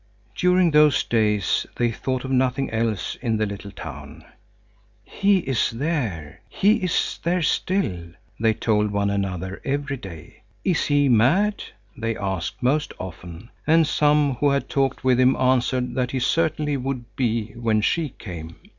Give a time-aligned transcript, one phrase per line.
[0.33, 4.25] During those days they thought of nothing else in the little town.
[5.03, 8.07] "He is there; he is there still,"
[8.39, 10.41] they told one another every day.
[10.65, 11.61] "Is he mad?"
[11.95, 16.77] they asked most often, and some who had talked with him answered that he certainly
[16.77, 18.55] would be when "she" came.